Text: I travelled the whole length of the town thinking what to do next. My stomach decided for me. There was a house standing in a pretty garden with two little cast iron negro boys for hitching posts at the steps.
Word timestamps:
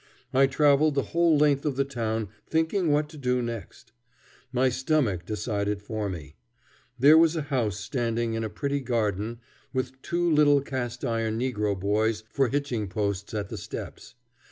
I 0.33 0.47
travelled 0.47 0.95
the 0.95 1.03
whole 1.13 1.37
length 1.37 1.63
of 1.63 1.75
the 1.75 1.85
town 1.85 2.29
thinking 2.49 2.89
what 2.89 3.07
to 3.09 3.19
do 3.19 3.39
next. 3.43 3.91
My 4.51 4.67
stomach 4.67 5.27
decided 5.27 5.83
for 5.83 6.09
me. 6.09 6.37
There 6.97 7.19
was 7.19 7.35
a 7.35 7.43
house 7.43 7.77
standing 7.77 8.33
in 8.33 8.43
a 8.43 8.49
pretty 8.49 8.79
garden 8.79 9.41
with 9.73 10.01
two 10.01 10.27
little 10.33 10.61
cast 10.61 11.05
iron 11.05 11.39
negro 11.39 11.79
boys 11.79 12.23
for 12.31 12.47
hitching 12.47 12.87
posts 12.87 13.35
at 13.35 13.49
the 13.49 13.59
steps. 13.59 14.15